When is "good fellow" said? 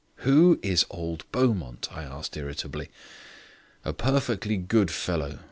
4.57-5.39